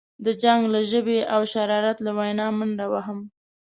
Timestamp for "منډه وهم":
2.57-3.19